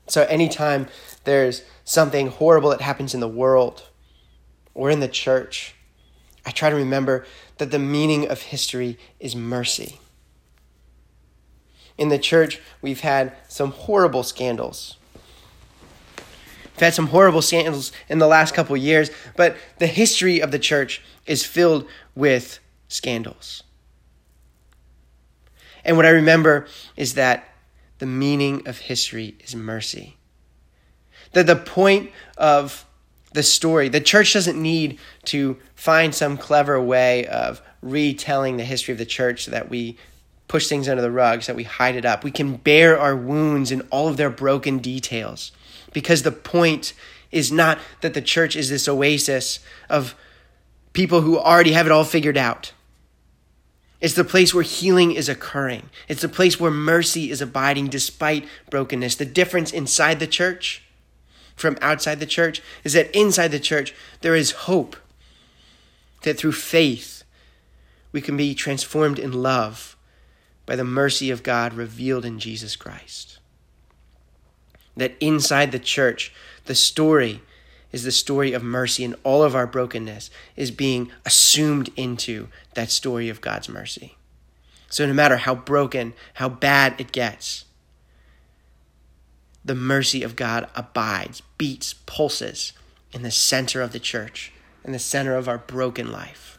So 0.08 0.24
anytime 0.24 0.88
there's 1.26 1.64
something 1.84 2.28
horrible 2.28 2.70
that 2.70 2.82
happens 2.82 3.14
in 3.14 3.20
the 3.20 3.28
world 3.28 3.90
or 4.74 4.90
in 4.90 5.00
the 5.00 5.08
church, 5.08 5.76
I 6.46 6.52
try 6.52 6.70
to 6.70 6.76
remember 6.76 7.26
that 7.58 7.72
the 7.72 7.80
meaning 7.80 8.28
of 8.30 8.42
history 8.42 8.98
is 9.20 9.36
mercy. 9.36 10.00
In 11.98 12.10
the 12.10 12.20
church, 12.20 12.62
we've 12.82 13.02
had 13.02 13.36
some 13.48 13.72
horrible 13.72 14.24
scandals. 14.24 14.98
We've 16.78 16.84
had 16.84 16.94
some 16.94 17.08
horrible 17.08 17.42
scandals 17.42 17.92
in 18.08 18.20
the 18.20 18.28
last 18.28 18.54
couple 18.54 18.78
years, 18.78 19.10
but 19.36 19.58
the 19.80 19.88
history 19.88 20.40
of 20.40 20.52
the 20.52 20.60
church 20.60 21.02
is 21.26 21.44
filled 21.44 21.88
with 22.14 22.60
scandals. 22.88 23.64
And 25.84 25.98
what 25.98 26.06
I 26.06 26.10
remember 26.10 26.68
is 26.96 27.16
that 27.16 27.50
the 27.98 28.06
meaning 28.06 28.68
of 28.68 28.78
history 28.78 29.36
is 29.40 29.56
mercy. 29.56 30.18
That 31.34 31.48
the 31.48 31.56
point 31.56 32.12
of 32.38 32.86
the 33.34 33.42
story, 33.42 33.90
the 33.90 34.00
church 34.00 34.34
doesn't 34.34 34.62
need 34.62 35.00
to 35.26 35.58
find 35.74 36.14
some 36.14 36.38
clever 36.38 36.80
way 36.80 37.26
of 37.26 37.60
retelling 37.82 38.58
the 38.58 38.64
history 38.64 38.92
of 38.92 39.00
the 39.00 39.06
church 39.06 39.46
so 39.46 39.52
that 39.52 39.72
we 39.72 39.98
push 40.48 40.68
things 40.68 40.88
under 40.88 41.02
the 41.02 41.10
rug, 41.10 41.42
so 41.42 41.54
that 41.54 41.58
we 41.58 41.64
hide 41.64 41.96
it 41.96 42.06
up. 42.06 42.24
We 42.24 42.30
can 42.30 42.58
bear 42.58 43.00
our 43.00 43.16
wounds 43.16 43.72
in 43.72 43.82
all 43.90 44.08
of 44.08 44.18
their 44.18 44.30
broken 44.30 44.78
details 44.78 45.52
because 45.94 46.24
the 46.24 46.32
point 46.32 46.94
is 47.32 47.52
not 47.52 47.80
that 48.02 48.14
the 48.14 48.22
church 48.22 48.56
is 48.56 48.70
this 48.70 48.88
oasis 48.88 49.60
of 49.90 50.16
people 50.94 51.22
who 51.22 51.38
already 51.38 51.74
have 51.74 51.86
it 51.86 51.92
all 51.92 52.04
figured 52.04 52.38
out. 52.38 52.74
It's 54.00 54.14
the 54.14 54.24
place 54.24 54.54
where 54.54 54.64
healing 54.64 55.12
is 55.12 55.28
occurring. 55.28 55.90
It's 56.08 56.22
the 56.22 56.30
place 56.30 56.60
where 56.60 56.72
mercy 56.72 57.32
is 57.32 57.42
abiding 57.42 57.88
despite 57.88 58.48
brokenness. 58.70 59.16
The 59.16 59.26
difference 59.26 59.72
inside 59.72 60.20
the 60.20 60.28
church 60.28 60.84
from 61.56 61.78
outside 61.82 62.20
the 62.20 62.28
church 62.28 62.62
is 62.84 62.94
that 62.94 63.16
inside 63.16 63.50
the 63.50 63.60
church 63.60 63.96
there 64.22 64.36
is 64.36 64.52
hope. 64.52 64.96
That 66.24 66.38
through 66.38 66.54
faith 66.54 67.24
we 68.12 68.22
can 68.22 68.38
be 68.38 68.54
transformed 68.54 69.20
in 69.20 69.32
love 69.32 69.96
by 70.66 70.76
the 70.76 70.84
mercy 70.84 71.32
of 71.32 71.44
God 71.44 71.74
revealed 71.74 72.26
in 72.26 72.40
Jesus 72.40 72.76
Christ. 72.76 73.40
That 74.98 75.16
inside 75.22 75.72
the 75.72 75.80
church, 75.80 76.34
the 76.66 76.76
story 76.76 77.42
is 77.94 78.04
the 78.04 78.12
story 78.12 78.52
of 78.52 78.64
mercy, 78.64 79.06
and 79.06 79.16
all 79.24 79.44
of 79.44 79.56
our 79.56 79.66
brokenness 79.66 80.30
is 80.56 80.72
being 80.72 81.12
assumed 81.26 81.90
into 81.96 82.50
that 82.74 82.92
story 82.92 83.30
of 83.30 83.40
God's 83.40 83.70
mercy. 83.70 84.18
So, 84.90 85.06
no 85.06 85.14
matter 85.14 85.38
how 85.38 85.56
broken, 85.56 86.14
how 86.36 86.50
bad 86.50 86.96
it 87.00 87.12
gets, 87.12 87.66
the 89.64 89.76
mercy 89.76 90.24
of 90.24 90.36
God 90.36 90.70
abides, 90.76 91.42
beats, 91.58 91.94
pulses 92.06 92.74
in 93.14 93.22
the 93.22 93.32
center 93.32 93.82
of 93.82 93.92
the 93.92 94.00
church, 94.00 94.52
in 94.84 94.92
the 94.92 95.00
center 95.00 95.36
of 95.36 95.48
our 95.48 95.58
broken 95.58 96.12
life. 96.12 96.58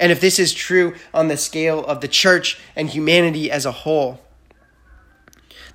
And 0.00 0.12
if 0.12 0.20
this 0.20 0.38
is 0.38 0.54
true 0.54 0.94
on 1.12 1.28
the 1.28 1.36
scale 1.36 1.84
of 1.84 2.00
the 2.00 2.08
church 2.08 2.60
and 2.76 2.88
humanity 2.88 3.50
as 3.50 3.66
a 3.66 3.72
whole, 3.72 4.20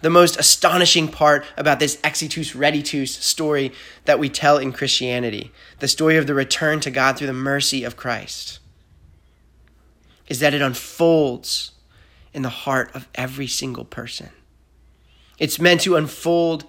the 0.04 0.10
most 0.10 0.38
astonishing 0.38 1.08
part 1.08 1.46
about 1.56 1.80
this 1.80 1.96
exitus 2.04 2.54
reditus 2.54 3.08
story 3.08 3.72
that 4.04 4.20
we 4.20 4.28
tell 4.28 4.58
in 4.58 4.74
Christianity, 4.74 5.50
the 5.80 5.88
story 5.88 6.18
of 6.18 6.28
the 6.28 6.34
return 6.34 6.82
to 6.82 6.92
God 6.92 7.18
through 7.18 7.28
the 7.28 7.34
mercy 7.34 7.86
of 7.86 7.96
Christ, 7.96 8.60
is 10.28 10.42
that 10.42 10.54
it 10.54 10.62
unfolds 10.62 11.72
in 12.34 12.42
the 12.42 12.50
heart 12.50 12.94
of 12.94 13.08
every 13.16 13.48
single 13.48 13.86
person. 13.86 14.30
It's 15.40 15.58
meant 15.58 15.80
to 15.82 15.96
unfold 15.96 16.66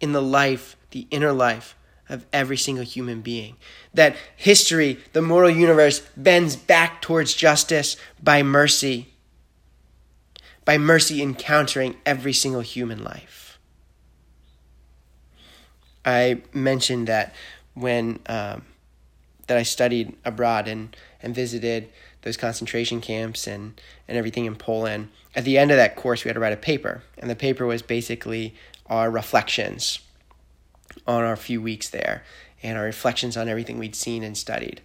in 0.00 0.12
the 0.12 0.22
life, 0.22 0.76
the 0.92 1.08
inner 1.10 1.32
life 1.32 1.76
of 2.08 2.26
every 2.32 2.56
single 2.56 2.84
human 2.84 3.22
being. 3.22 3.56
That 3.92 4.14
history, 4.36 5.00
the 5.14 5.22
moral 5.22 5.50
universe, 5.50 5.98
bends 6.16 6.54
back 6.54 7.02
towards 7.02 7.34
justice 7.34 7.96
by 8.22 8.44
mercy, 8.44 9.11
by 10.64 10.78
mercy 10.78 11.22
encountering 11.22 11.96
every 12.06 12.32
single 12.32 12.60
human 12.60 13.02
life. 13.02 13.58
I 16.04 16.42
mentioned 16.52 17.08
that 17.08 17.34
when 17.74 18.20
um, 18.26 18.62
that 19.46 19.56
I 19.56 19.62
studied 19.62 20.16
abroad 20.24 20.68
and, 20.68 20.96
and 21.22 21.34
visited 21.34 21.90
those 22.22 22.36
concentration 22.36 23.00
camps 23.00 23.46
and, 23.46 23.80
and 24.08 24.16
everything 24.16 24.46
in 24.46 24.56
Poland. 24.56 25.08
At 25.34 25.44
the 25.44 25.58
end 25.58 25.70
of 25.70 25.76
that 25.76 25.96
course, 25.96 26.24
we 26.24 26.28
had 26.28 26.34
to 26.34 26.40
write 26.40 26.52
a 26.52 26.56
paper, 26.56 27.02
and 27.18 27.28
the 27.28 27.36
paper 27.36 27.66
was 27.66 27.82
basically 27.82 28.54
our 28.86 29.10
reflections 29.10 29.98
on 31.06 31.24
our 31.24 31.36
few 31.36 31.60
weeks 31.60 31.88
there 31.88 32.22
and 32.62 32.78
our 32.78 32.84
reflections 32.84 33.36
on 33.36 33.48
everything 33.48 33.78
we'd 33.78 33.96
seen 33.96 34.22
and 34.22 34.36
studied. 34.36 34.80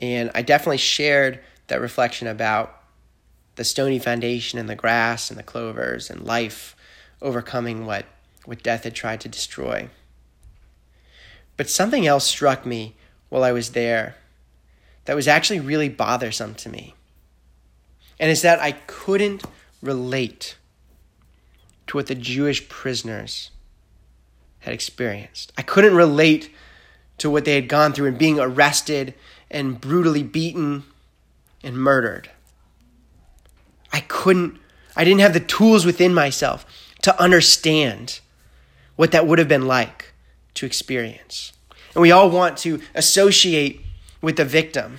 And 0.00 0.30
I 0.34 0.42
definitely 0.42 0.78
shared 0.78 1.40
that 1.68 1.80
reflection 1.80 2.26
about 2.26 2.81
the 3.56 3.64
stony 3.64 3.98
foundation 3.98 4.58
and 4.58 4.68
the 4.68 4.74
grass 4.74 5.30
and 5.30 5.38
the 5.38 5.42
clovers 5.42 6.10
and 6.10 6.24
life 6.24 6.74
overcoming 7.20 7.86
what, 7.86 8.06
what 8.44 8.62
death 8.62 8.84
had 8.84 8.94
tried 8.94 9.20
to 9.20 9.28
destroy. 9.28 9.88
But 11.56 11.70
something 11.70 12.06
else 12.06 12.26
struck 12.26 12.64
me 12.64 12.96
while 13.28 13.44
I 13.44 13.52
was 13.52 13.70
there 13.70 14.16
that 15.04 15.16
was 15.16 15.28
actually 15.28 15.60
really 15.60 15.88
bothersome 15.88 16.54
to 16.56 16.68
me. 16.68 16.94
And 18.18 18.30
is 18.30 18.42
that 18.42 18.60
I 18.60 18.72
couldn't 18.72 19.42
relate 19.82 20.56
to 21.88 21.96
what 21.96 22.06
the 22.06 22.14
Jewish 22.14 22.68
prisoners 22.68 23.50
had 24.60 24.72
experienced. 24.72 25.52
I 25.58 25.62
couldn't 25.62 25.94
relate 25.94 26.50
to 27.18 27.28
what 27.28 27.44
they 27.44 27.56
had 27.56 27.68
gone 27.68 27.92
through 27.92 28.06
in 28.06 28.16
being 28.16 28.38
arrested 28.38 29.14
and 29.50 29.80
brutally 29.80 30.22
beaten 30.22 30.84
and 31.62 31.76
murdered. 31.76 32.30
I 33.92 34.00
couldn't, 34.00 34.58
I 34.96 35.04
didn't 35.04 35.20
have 35.20 35.34
the 35.34 35.40
tools 35.40 35.84
within 35.84 36.14
myself 36.14 36.64
to 37.02 37.20
understand 37.20 38.20
what 38.96 39.12
that 39.12 39.26
would 39.26 39.38
have 39.38 39.48
been 39.48 39.66
like 39.66 40.12
to 40.54 40.66
experience. 40.66 41.52
And 41.94 42.02
we 42.02 42.10
all 42.10 42.30
want 42.30 42.56
to 42.58 42.80
associate 42.94 43.80
with 44.20 44.36
the 44.36 44.44
victim. 44.44 44.98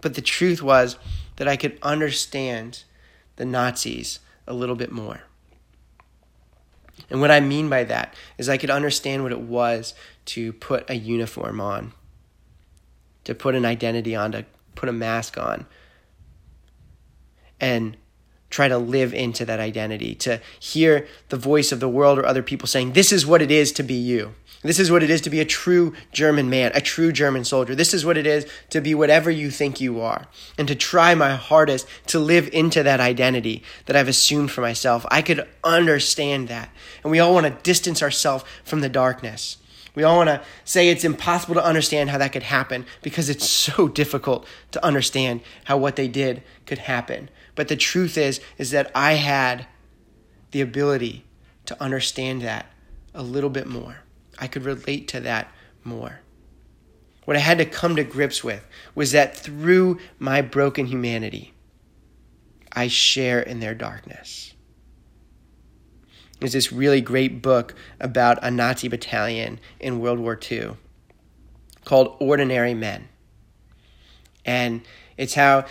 But 0.00 0.14
the 0.14 0.22
truth 0.22 0.62
was 0.62 0.96
that 1.36 1.48
I 1.48 1.56
could 1.56 1.78
understand 1.82 2.84
the 3.36 3.44
Nazis 3.44 4.20
a 4.46 4.54
little 4.54 4.76
bit 4.76 4.92
more. 4.92 5.22
And 7.08 7.20
what 7.20 7.30
I 7.30 7.40
mean 7.40 7.68
by 7.68 7.84
that 7.84 8.14
is 8.38 8.48
I 8.48 8.56
could 8.56 8.70
understand 8.70 9.22
what 9.22 9.32
it 9.32 9.40
was 9.40 9.94
to 10.26 10.52
put 10.52 10.88
a 10.88 10.94
uniform 10.94 11.60
on, 11.60 11.92
to 13.24 13.34
put 13.34 13.54
an 13.54 13.64
identity 13.64 14.14
on, 14.14 14.32
to 14.32 14.44
put 14.74 14.88
a 14.88 14.92
mask 14.92 15.38
on, 15.38 15.66
and 17.60 17.96
try 18.50 18.66
to 18.66 18.78
live 18.78 19.14
into 19.14 19.44
that 19.44 19.60
identity, 19.60 20.14
to 20.16 20.40
hear 20.58 21.06
the 21.28 21.36
voice 21.36 21.70
of 21.70 21.80
the 21.80 21.88
world 21.88 22.18
or 22.18 22.26
other 22.26 22.42
people 22.42 22.66
saying, 22.66 22.92
This 22.92 23.12
is 23.12 23.26
what 23.26 23.42
it 23.42 23.50
is 23.50 23.72
to 23.72 23.82
be 23.82 23.94
you. 23.94 24.34
This 24.62 24.78
is 24.78 24.90
what 24.90 25.02
it 25.02 25.08
is 25.08 25.22
to 25.22 25.30
be 25.30 25.40
a 25.40 25.46
true 25.46 25.94
German 26.12 26.50
man, 26.50 26.72
a 26.74 26.82
true 26.82 27.12
German 27.12 27.44
soldier. 27.44 27.74
This 27.74 27.94
is 27.94 28.04
what 28.04 28.18
it 28.18 28.26
is 28.26 28.46
to 28.68 28.82
be 28.82 28.94
whatever 28.94 29.30
you 29.30 29.50
think 29.50 29.80
you 29.80 30.02
are. 30.02 30.26
And 30.58 30.68
to 30.68 30.74
try 30.74 31.14
my 31.14 31.34
hardest 31.34 31.86
to 32.08 32.18
live 32.18 32.46
into 32.52 32.82
that 32.82 33.00
identity 33.00 33.62
that 33.86 33.96
I've 33.96 34.08
assumed 34.08 34.50
for 34.50 34.60
myself. 34.60 35.06
I 35.10 35.22
could 35.22 35.48
understand 35.64 36.48
that. 36.48 36.68
And 37.02 37.10
we 37.10 37.20
all 37.20 37.32
want 37.32 37.46
to 37.46 37.62
distance 37.62 38.02
ourselves 38.02 38.44
from 38.62 38.82
the 38.82 38.90
darkness. 38.90 39.56
We 39.94 40.02
all 40.02 40.18
want 40.18 40.28
to 40.28 40.42
say 40.64 40.88
it's 40.88 41.04
impossible 41.04 41.54
to 41.54 41.64
understand 41.64 42.10
how 42.10 42.18
that 42.18 42.32
could 42.32 42.44
happen 42.44 42.86
because 43.02 43.28
it's 43.28 43.48
so 43.48 43.88
difficult 43.88 44.46
to 44.70 44.84
understand 44.84 45.40
how 45.64 45.78
what 45.78 45.96
they 45.96 46.08
did 46.08 46.42
could 46.66 46.78
happen. 46.78 47.28
But 47.54 47.68
the 47.68 47.76
truth 47.76 48.16
is 48.16 48.40
is 48.58 48.70
that 48.70 48.90
I 48.94 49.14
had 49.14 49.66
the 50.52 50.60
ability 50.60 51.24
to 51.66 51.82
understand 51.82 52.42
that 52.42 52.66
a 53.14 53.22
little 53.22 53.50
bit 53.50 53.66
more. 53.66 53.98
I 54.38 54.46
could 54.46 54.64
relate 54.64 55.08
to 55.08 55.20
that 55.20 55.52
more. 55.84 56.20
What 57.24 57.36
I 57.36 57.40
had 57.40 57.58
to 57.58 57.64
come 57.64 57.96
to 57.96 58.04
grips 58.04 58.42
with 58.42 58.66
was 58.94 59.12
that 59.12 59.36
through 59.36 59.98
my 60.18 60.40
broken 60.40 60.86
humanity, 60.86 61.52
I 62.72 62.88
share 62.88 63.40
in 63.40 63.60
their 63.60 63.74
darkness. 63.74 64.49
There's 66.40 66.52
this 66.52 66.72
really 66.72 67.00
great 67.00 67.42
book 67.42 67.74
about 68.00 68.38
a 68.42 68.50
Nazi 68.50 68.88
battalion 68.88 69.60
in 69.78 70.00
World 70.00 70.18
War 70.18 70.38
II 70.50 70.72
called 71.84 72.16
Ordinary 72.18 72.74
Men. 72.74 73.08
And 74.44 74.82
it's 75.16 75.34
how 75.34 75.66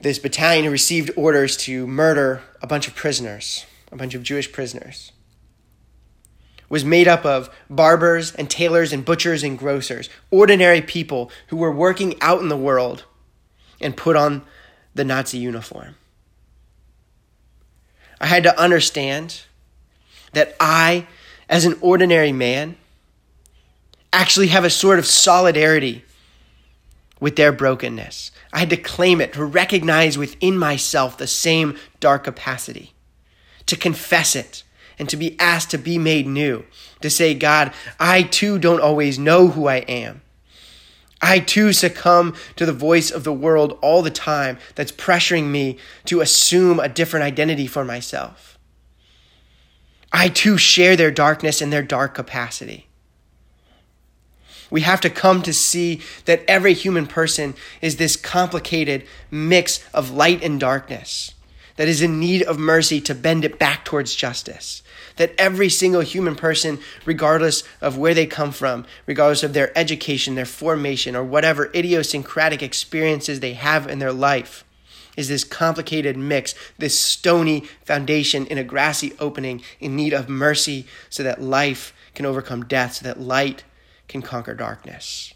this 0.00 0.18
battalion 0.18 0.70
received 0.70 1.10
orders 1.16 1.56
to 1.58 1.86
murder 1.86 2.42
a 2.60 2.66
bunch 2.66 2.88
of 2.88 2.94
prisoners, 2.94 3.64
a 3.92 3.96
bunch 3.96 4.14
of 4.14 4.22
Jewish 4.22 4.50
prisoners 4.50 5.12
was 6.68 6.84
made 6.84 7.08
up 7.08 7.24
of 7.24 7.50
barbers 7.70 8.34
and 8.34 8.50
tailors 8.50 8.92
and 8.92 9.04
butchers 9.04 9.42
and 9.42 9.58
grocers, 9.58 10.08
ordinary 10.30 10.82
people 10.82 11.30
who 11.48 11.56
were 11.56 11.72
working 11.72 12.20
out 12.20 12.40
in 12.40 12.48
the 12.48 12.56
world 12.56 13.04
and 13.80 13.96
put 13.96 14.16
on 14.16 14.42
the 14.94 15.04
Nazi 15.04 15.38
uniform. 15.38 15.96
I 18.20 18.26
had 18.26 18.42
to 18.44 18.58
understand 18.58 19.42
that 20.36 20.54
I, 20.60 21.06
as 21.48 21.64
an 21.64 21.78
ordinary 21.80 22.30
man, 22.30 22.76
actually 24.12 24.48
have 24.48 24.66
a 24.66 24.70
sort 24.70 24.98
of 24.98 25.06
solidarity 25.06 26.04
with 27.18 27.36
their 27.36 27.52
brokenness. 27.52 28.32
I 28.52 28.58
had 28.58 28.68
to 28.68 28.76
claim 28.76 29.22
it, 29.22 29.32
to 29.32 29.46
recognize 29.46 30.18
within 30.18 30.58
myself 30.58 31.16
the 31.16 31.26
same 31.26 31.78
dark 32.00 32.24
capacity, 32.24 32.92
to 33.64 33.76
confess 33.76 34.36
it, 34.36 34.62
and 34.98 35.08
to 35.08 35.16
be 35.16 35.40
asked 35.40 35.70
to 35.70 35.78
be 35.78 35.96
made 35.96 36.26
new, 36.26 36.66
to 37.00 37.08
say, 37.08 37.32
God, 37.32 37.72
I 37.98 38.22
too 38.22 38.58
don't 38.58 38.82
always 38.82 39.18
know 39.18 39.48
who 39.48 39.68
I 39.68 39.76
am. 39.76 40.20
I 41.22 41.38
too 41.38 41.72
succumb 41.72 42.34
to 42.56 42.66
the 42.66 42.74
voice 42.74 43.10
of 43.10 43.24
the 43.24 43.32
world 43.32 43.78
all 43.80 44.02
the 44.02 44.10
time 44.10 44.58
that's 44.74 44.92
pressuring 44.92 45.44
me 45.44 45.78
to 46.04 46.20
assume 46.20 46.78
a 46.78 46.90
different 46.90 47.24
identity 47.24 47.66
for 47.66 47.86
myself. 47.86 48.55
I 50.18 50.30
too 50.30 50.56
share 50.56 50.96
their 50.96 51.10
darkness 51.10 51.60
and 51.60 51.70
their 51.70 51.82
dark 51.82 52.14
capacity. 52.14 52.86
We 54.70 54.80
have 54.80 55.02
to 55.02 55.10
come 55.10 55.42
to 55.42 55.52
see 55.52 56.00
that 56.24 56.42
every 56.48 56.72
human 56.72 57.06
person 57.06 57.54
is 57.82 57.96
this 57.96 58.16
complicated 58.16 59.04
mix 59.30 59.84
of 59.92 60.10
light 60.10 60.42
and 60.42 60.58
darkness 60.58 61.34
that 61.76 61.86
is 61.86 62.00
in 62.00 62.18
need 62.18 62.42
of 62.44 62.58
mercy 62.58 62.98
to 63.02 63.14
bend 63.14 63.44
it 63.44 63.58
back 63.58 63.84
towards 63.84 64.14
justice. 64.14 64.82
That 65.16 65.34
every 65.36 65.68
single 65.68 66.00
human 66.00 66.34
person, 66.34 66.78
regardless 67.04 67.62
of 67.82 67.98
where 67.98 68.14
they 68.14 68.24
come 68.24 68.52
from, 68.52 68.86
regardless 69.04 69.42
of 69.42 69.52
their 69.52 69.76
education, 69.76 70.34
their 70.34 70.46
formation, 70.46 71.14
or 71.14 71.24
whatever 71.24 71.70
idiosyncratic 71.74 72.62
experiences 72.62 73.40
they 73.40 73.52
have 73.52 73.86
in 73.86 73.98
their 73.98 74.14
life, 74.14 74.64
is 75.16 75.28
this 75.28 75.44
complicated 75.44 76.16
mix, 76.16 76.54
this 76.78 76.98
stony 76.98 77.60
foundation 77.84 78.46
in 78.46 78.58
a 78.58 78.64
grassy 78.64 79.12
opening 79.18 79.62
in 79.80 79.96
need 79.96 80.12
of 80.12 80.28
mercy 80.28 80.86
so 81.08 81.22
that 81.22 81.40
life 81.40 81.92
can 82.14 82.26
overcome 82.26 82.64
death, 82.64 82.94
so 82.94 83.04
that 83.04 83.20
light 83.20 83.64
can 84.08 84.22
conquer 84.22 84.54
darkness. 84.54 85.34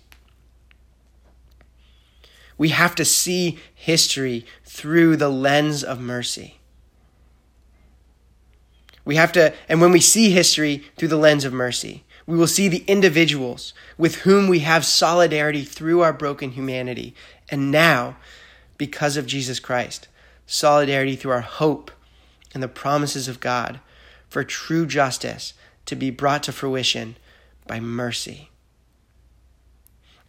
We 2.56 2.68
have 2.68 2.94
to 2.96 3.04
see 3.04 3.58
history 3.74 4.44
through 4.64 5.16
the 5.16 5.30
lens 5.30 5.82
of 5.82 5.98
mercy. 5.98 6.58
We 9.04 9.16
have 9.16 9.32
to, 9.32 9.54
and 9.68 9.80
when 9.80 9.92
we 9.92 10.00
see 10.00 10.30
history 10.30 10.84
through 10.96 11.08
the 11.08 11.16
lens 11.16 11.44
of 11.44 11.54
mercy, 11.54 12.04
we 12.26 12.36
will 12.36 12.46
see 12.46 12.68
the 12.68 12.84
individuals 12.86 13.72
with 13.96 14.16
whom 14.16 14.46
we 14.46 14.60
have 14.60 14.84
solidarity 14.84 15.64
through 15.64 16.00
our 16.00 16.12
broken 16.12 16.52
humanity. 16.52 17.14
And 17.48 17.70
now, 17.70 18.18
because 18.80 19.18
of 19.18 19.26
Jesus 19.26 19.60
Christ, 19.60 20.08
solidarity 20.46 21.14
through 21.14 21.32
our 21.32 21.42
hope 21.42 21.90
and 22.54 22.62
the 22.62 22.66
promises 22.66 23.28
of 23.28 23.38
God 23.38 23.78
for 24.30 24.42
true 24.42 24.86
justice 24.86 25.52
to 25.84 25.94
be 25.94 26.08
brought 26.08 26.42
to 26.44 26.52
fruition 26.52 27.16
by 27.66 27.78
mercy. 27.78 28.48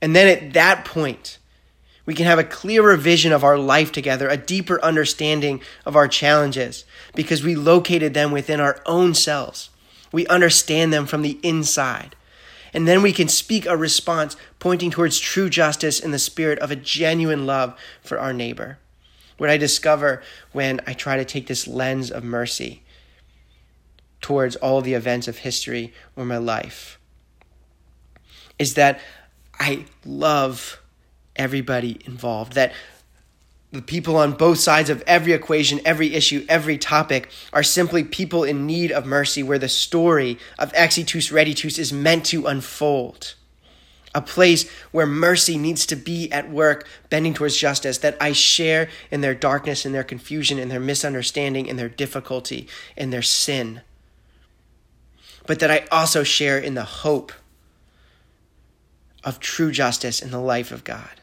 And 0.02 0.14
then 0.14 0.28
at 0.28 0.52
that 0.52 0.84
point, 0.84 1.38
we 2.06 2.14
can 2.14 2.26
have 2.26 2.40
a 2.40 2.44
clearer 2.44 2.98
vision 2.98 3.32
of 3.32 3.46
our 3.46 3.58
life 3.58 3.94
together, 3.94 4.28
a 4.28 4.36
deeper 4.36 4.84
understanding 4.84 5.62
of 5.86 5.96
our 5.96 6.10
challenges, 6.10 6.84
because 7.16 7.42
we 7.42 7.56
located 7.56 8.14
them 8.14 8.32
within 8.32 8.60
our 8.60 8.82
own 8.86 9.14
selves. 9.14 9.70
We 10.12 10.28
understand 10.28 10.92
them 10.92 11.06
from 11.06 11.22
the 11.22 11.40
inside. 11.42 12.18
And 12.74 12.88
then 12.88 13.02
we 13.02 13.14
can 13.14 13.28
speak 13.28 13.66
a 13.66 13.76
response 13.76 14.36
pointing 14.60 14.92
towards 14.92 15.20
true 15.20 15.50
justice 15.50 16.00
in 16.00 16.12
the 16.12 16.20
spirit 16.20 16.60
of 16.60 16.72
a 16.72 16.76
genuine 16.76 17.46
love 17.46 17.78
for 18.02 18.20
our 18.20 18.34
neighbor. 18.34 18.80
What 19.38 19.50
I 19.50 19.58
discover 19.58 20.22
when 20.52 20.80
I 20.86 20.94
try 20.94 21.18
to 21.18 21.26
take 21.26 21.48
this 21.48 21.68
lens 21.68 22.12
of 22.12 22.24
mercy 22.24 22.84
towards 24.22 24.56
all 24.58 24.82
the 24.82 24.94
events 24.94 25.28
of 25.28 25.40
history 25.40 25.94
or 26.16 26.26
my 26.26 26.38
life 26.38 27.00
is 28.60 28.76
that 28.76 29.00
I 29.60 29.86
love 30.06 30.82
everybody 31.36 32.00
involved. 32.06 32.54
That 32.54 32.72
the 33.72 33.82
people 33.82 34.18
on 34.18 34.34
both 34.34 34.60
sides 34.60 34.90
of 34.90 35.02
every 35.08 35.32
equation, 35.32 35.80
every 35.86 36.14
issue, 36.14 36.46
every 36.50 36.78
topic 36.78 37.30
are 37.54 37.64
simply 37.64 38.04
people 38.04 38.44
in 38.44 38.66
need 38.66 38.92
of 38.92 39.06
mercy 39.06 39.42
where 39.42 39.60
the 39.60 39.70
story 39.70 40.38
of 40.60 40.74
exitus 40.74 41.32
reditus 41.32 41.80
is 41.80 41.94
meant 41.94 42.26
to 42.26 42.48
unfold. 42.48 43.36
A 44.14 44.22
place 44.22 44.70
where 44.92 45.06
mercy 45.06 45.58
needs 45.58 45.86
to 45.86 45.96
be 45.96 46.30
at 46.34 46.52
work, 46.52 46.86
bending 47.10 47.34
towards 47.34 47.56
justice, 47.56 48.00
that 48.00 48.18
I 48.20 48.34
share 48.34 48.90
in 49.10 49.22
their 49.22 49.34
darkness, 49.34 49.86
in 49.86 49.94
their 49.94 50.04
confusion, 50.04 50.60
in 50.60 50.68
their 50.68 50.82
misunderstanding, 50.82 51.66
in 51.66 51.78
their 51.78 51.88
difficulty, 51.88 52.68
in 52.98 53.12
their 53.12 53.22
sin. 53.22 53.80
But 55.48 55.60
that 55.60 55.72
I 55.72 55.88
also 55.90 56.24
share 56.24 56.60
in 56.60 56.74
the 56.74 56.84
hope 56.84 57.32
of 59.24 59.40
true 59.40 59.72
justice 59.72 60.22
in 60.22 60.32
the 60.32 60.42
life 60.42 60.74
of 60.74 60.84
God. 60.84 61.21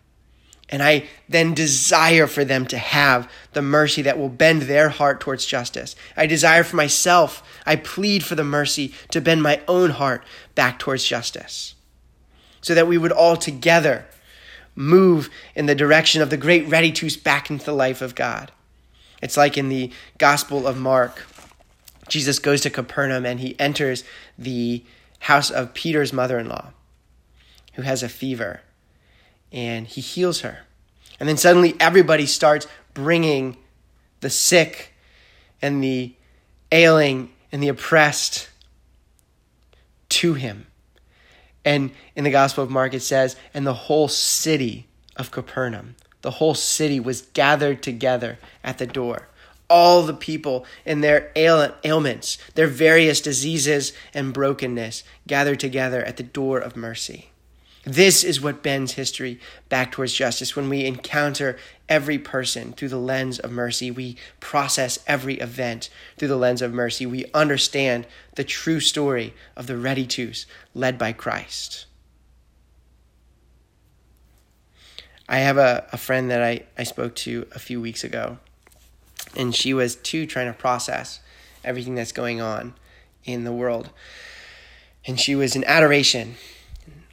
And 0.70 0.83
I 0.83 1.09
then 1.28 1.54
desire 1.54 2.26
for 2.26 2.44
them 2.44 2.66
to 2.66 2.78
have 2.78 3.31
the 3.54 3.62
mercy 3.62 4.02
that 4.02 4.18
will 4.18 4.28
bend 4.28 4.62
their 4.62 4.90
heart 4.90 5.20
towards 5.20 5.46
justice. 5.46 5.96
I 6.16 6.26
desire 6.26 6.62
for 6.62 6.76
myself, 6.76 7.42
I 7.64 7.76
plead 7.76 8.22
for 8.22 8.35
the 8.35 8.44
mercy 8.44 8.92
to 9.11 9.20
bend 9.20 9.42
my 9.42 9.62
own 9.66 9.90
heart 9.90 10.24
back 10.54 10.78
towards 10.78 11.04
justice. 11.04 11.74
So 12.61 12.74
that 12.74 12.88
we 12.88 12.98
would 12.98 13.12
all 13.12 13.37
together 13.37 14.04
move 14.74 15.31
in 15.54 15.66
the 15.66 15.74
direction 15.74 16.20
of 16.20 16.31
the 16.31 16.37
great 16.37 16.66
reditus 16.66 17.22
back 17.22 17.50
into 17.50 17.64
the 17.64 17.72
life 17.72 18.02
of 18.02 18.14
God. 18.14 18.52
It's 19.22 19.37
like 19.37 19.57
in 19.57 19.70
the 19.70 19.90
Gospel 20.18 20.66
of 20.66 20.78
Mark. 20.78 21.26
Jesus 22.09 22.38
goes 22.38 22.61
to 22.62 22.70
Capernaum 22.70 23.24
and 23.24 23.40
he 23.40 23.59
enters 23.59 24.04
the 24.38 24.85
house 25.20 25.50
of 25.50 25.74
Peter's 25.74 26.12
mother 26.12 26.38
in 26.38 26.48
law, 26.48 26.72
who 27.74 27.83
has 27.83 28.02
a 28.02 28.09
fever 28.09 28.61
and 29.53 29.87
he 29.87 30.01
heals 30.01 30.41
her. 30.41 30.61
And 31.21 31.29
then 31.29 31.37
suddenly 31.37 31.75
everybody 31.81 32.27
starts 32.27 32.67
bringing 32.95 33.57
the 34.21 34.31
sick 34.31 34.93
and 35.61 35.83
the 35.83 36.15
ailing 36.71 37.31
and 37.51 37.63
the 37.63 37.69
oppressed 37.69 38.49
to 40.11 40.35
him. 40.35 40.67
And 41.65 41.91
in 42.15 42.25
the 42.25 42.31
Gospel 42.31 42.65
of 42.65 42.71
Mark, 42.71 42.95
it 42.95 43.03
says, 43.03 43.37
and 43.53 43.67
the 43.67 43.75
whole 43.75 44.09
city 44.09 44.87
of 45.17 45.31
Capernaum, 45.31 45.97
the 46.23 46.33
whole 46.33 46.55
city 46.55 46.99
was 47.01 47.23
gathered 47.23 47.83
together 47.83 48.39
at 48.65 48.79
the 48.79 48.87
door. 48.87 49.29
All 49.71 50.03
the 50.03 50.15
people 50.15 50.65
in 50.87 51.03
their 51.03 51.31
ailments, 51.37 52.39
their 52.55 52.67
various 52.67 53.21
diseases 53.21 53.93
and 54.15 54.33
brokenness 54.33 55.05
gathered 55.27 55.61
together 55.61 56.03
at 56.03 56.17
the 56.17 56.23
door 56.23 56.59
of 56.59 56.75
mercy. 56.75 57.28
This 57.88 58.22
is 58.22 58.38
what 58.38 58.62
bends 58.62 58.92
history 58.92 59.40
back 59.70 59.92
towards 59.92 60.12
justice. 60.12 60.55
When 60.55 60.68
we 60.68 60.85
encounter 60.85 61.57
every 61.88 62.18
person 62.18 62.74
through 62.74 62.90
the 62.90 62.98
lens 62.98 63.38
of 63.38 63.51
mercy, 63.51 63.90
we 63.90 64.18
process 64.40 64.98
every 65.07 65.37
event 65.37 65.88
through 66.18 66.29
the 66.29 66.37
lens 66.37 66.61
of 66.61 66.74
mercy. 66.74 67.07
We 67.07 67.24
understand 67.33 68.07
the 68.37 68.44
true 68.44 68.81
story 68.81 69.33
of 69.57 69.66
the 69.66 69.72
reditus 69.72 70.44
led 70.74 70.98
by 70.98 71.14
Christ. 71.14 71.87
I 75.27 75.38
have 75.38 75.57
a, 75.57 75.87
a 75.90 75.96
friend 75.96 76.31
that 76.31 76.42
I, 76.42 76.64
I 76.77 76.83
spoke 76.83 77.14
to 77.16 77.46
a 77.53 77.59
few 77.59 77.81
weeks 77.81 78.05
ago, 78.05 78.37
and 79.35 79.55
she 79.55 79.72
was 79.72 79.96
too 79.96 80.27
trying 80.27 80.53
to 80.53 80.59
process 80.59 81.20
everything 81.64 81.94
that's 81.94 82.12
going 82.12 82.38
on 82.38 82.74
in 83.24 83.44
the 83.44 83.53
world. 83.53 83.88
And 85.07 85.18
she 85.18 85.35
was 85.35 85.57
in 85.57 85.64
adoration 85.64 86.35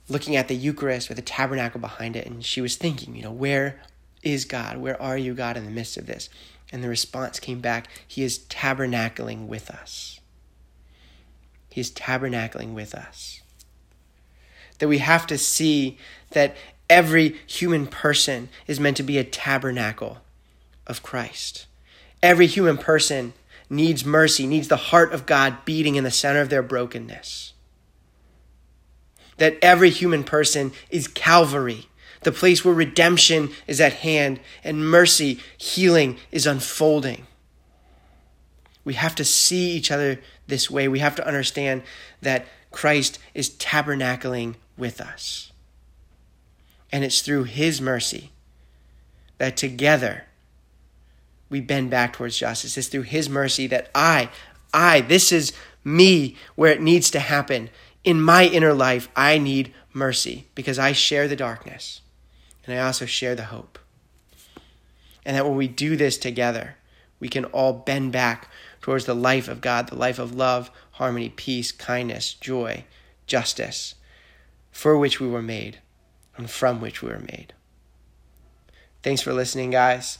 looking 0.08 0.36
at 0.36 0.48
the 0.48 0.56
Eucharist 0.56 1.10
with 1.10 1.18
the 1.18 1.24
tabernacle 1.24 1.80
behind 1.80 2.16
it, 2.16 2.28
and 2.28 2.44
she 2.44 2.62
was 2.62 2.76
thinking, 2.76 3.16
you 3.16 3.24
know, 3.24 3.32
where 3.32 3.82
is 4.24 4.46
God? 4.46 4.78
Where 4.78 5.02
are 5.02 5.18
you, 5.18 5.34
God, 5.34 5.58
in 5.58 5.66
the 5.66 5.72
midst 5.72 5.98
of 5.98 6.06
this? 6.06 6.30
And 6.72 6.84
the 6.84 6.90
response 6.90 7.40
came 7.40 7.60
back 7.60 7.88
He 8.08 8.24
is 8.24 8.40
tabernacling 8.40 9.48
with 9.48 9.70
us. 9.70 10.20
He 11.70 11.82
is 11.82 11.92
tabernacling 11.92 12.74
with 12.74 12.96
us. 12.96 13.42
That 14.80 14.88
we 14.88 15.00
have 15.00 15.28
to 15.28 15.38
see 15.38 15.98
that 16.32 16.56
every 16.90 17.38
human 17.48 17.88
person 17.88 18.50
is 18.68 18.80
meant 18.80 18.98
to 18.98 19.04
be 19.04 19.18
a 19.18 19.24
tabernacle 19.24 20.20
of 20.88 21.04
Christ. 21.04 21.66
Every 22.22 22.48
human 22.48 22.78
person 22.78 23.34
needs 23.70 24.06
mercy, 24.06 24.46
needs 24.46 24.68
the 24.68 24.76
heart 24.78 25.14
of 25.14 25.26
God 25.26 25.66
beating 25.66 25.96
in 25.96 26.04
the 26.04 26.12
center 26.12 26.42
of 26.42 26.50
their 26.50 26.64
brokenness 26.64 27.54
that 29.38 29.58
every 29.62 29.90
human 29.90 30.24
person 30.24 30.72
is 30.90 31.08
Calvary, 31.08 31.88
the 32.22 32.32
place 32.32 32.66
where 32.66 32.74
redemption 32.74 33.50
is 33.68 33.80
at 33.80 33.94
hand 33.94 34.40
and 34.64 34.90
mercy, 34.90 35.40
healing 35.58 36.18
is 36.32 36.48
unfolding. 36.48 37.28
We 38.84 38.94
have 38.94 39.16
to 39.16 39.26
see 39.26 39.72
each 39.72 39.92
other 39.92 40.20
this 40.48 40.70
way. 40.70 40.88
We 40.88 41.00
have 41.00 41.16
to 41.16 41.28
understand 41.28 41.84
that 42.22 42.46
Christ 42.72 43.20
is 43.34 43.50
tabernacling 43.50 44.56
with 44.78 45.02
us. 45.02 45.52
And 46.92 47.04
it's 47.04 47.22
through 47.22 47.46
his 47.46 47.82
mercy 47.82 48.32
that 49.38 49.58
together 49.58 50.26
we 51.50 51.62
bend 51.62 51.90
back 51.90 52.14
towards 52.14 52.38
justice. 52.38 52.78
It's 52.78 52.88
through 52.88 53.04
his 53.04 53.30
mercy 53.30 53.68
that 53.68 53.90
I, 53.94 54.30
I, 54.74 55.02
this 55.02 55.32
is 55.32 55.54
me 55.84 56.38
where 56.56 56.72
it 56.72 56.82
needs 56.82 57.10
to 57.12 57.20
happen. 57.20 57.70
In 58.06 58.22
my 58.22 58.46
inner 58.46 58.72
life, 58.72 59.10
I 59.16 59.40
need 59.40 59.74
mercy 59.92 60.46
because 60.54 60.78
I 60.78 60.92
share 60.92 61.28
the 61.28 61.36
darkness 61.36 62.02
and 62.66 62.78
I 62.78 62.86
also 62.86 63.08
share 63.08 63.34
the 63.34 63.46
hope. 63.46 63.80
And 65.26 65.36
that 65.36 65.46
when 65.46 65.58
we 65.58 65.68
do 65.68 65.96
this 65.96 66.20
together, 66.20 66.76
we 67.20 67.28
can 67.30 67.46
all 67.46 67.74
bend 67.74 68.12
back 68.12 68.50
towards 68.80 69.06
the 69.06 69.16
life 69.16 69.48
of 69.48 69.60
God, 69.60 69.90
the 69.90 69.96
life 69.96 70.20
of 70.20 70.36
love, 70.36 70.70
harmony, 70.92 71.30
peace, 71.30 71.72
kindness, 71.72 72.36
joy, 72.36 72.86
justice, 73.26 73.96
for 74.72 74.96
which 74.96 75.20
we 75.20 75.28
were 75.28 75.42
made 75.42 75.80
and 76.38 76.48
from 76.48 76.80
which 76.80 77.02
we 77.02 77.10
were 77.10 77.20
made. 77.20 77.54
Thanks 79.02 79.24
for 79.24 79.34
listening, 79.34 79.72
guys. 79.72 80.20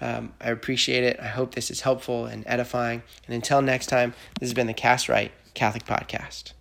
Um, 0.00 0.32
I 0.40 0.48
appreciate 0.50 1.04
it. 1.04 1.20
I 1.20 1.26
hope 1.26 1.54
this 1.54 1.70
is 1.70 1.82
helpful 1.82 2.24
and 2.24 2.44
edifying. 2.46 3.02
And 3.26 3.34
until 3.34 3.60
next 3.60 3.86
time, 3.86 4.14
this 4.40 4.48
has 4.48 4.54
been 4.54 4.66
the 4.66 4.74
Cast 4.74 5.10
Right 5.10 5.32
Catholic 5.52 5.84
Podcast. 5.84 6.52